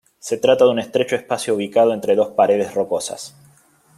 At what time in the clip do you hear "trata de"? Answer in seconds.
0.39-0.71